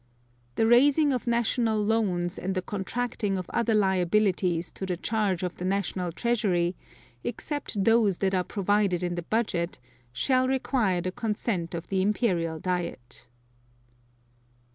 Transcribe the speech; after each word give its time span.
(3) 0.55 0.63
The 0.63 0.67
raising 0.67 1.13
of 1.13 1.27
national 1.27 1.77
loans 1.79 2.39
and 2.39 2.55
the 2.55 2.61
contracting 2.63 3.37
of 3.37 3.47
other 3.51 3.75
liabilities 3.75 4.71
to 4.71 4.83
the 4.83 4.97
charge 4.97 5.43
of 5.43 5.57
the 5.57 5.63
National 5.65 6.11
Treasury, 6.11 6.75
except 7.23 7.83
those 7.83 8.17
that 8.17 8.33
are 8.33 8.43
provided 8.43 9.03
in 9.03 9.13
the 9.13 9.21
Budget, 9.21 9.77
shall 10.11 10.47
require 10.47 11.01
the 11.01 11.11
consent 11.11 11.75
of 11.75 11.89
the 11.89 12.01
Imperial 12.01 12.57
Diet. 12.59 13.27